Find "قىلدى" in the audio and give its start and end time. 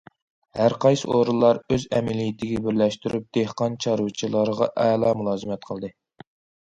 5.71-5.93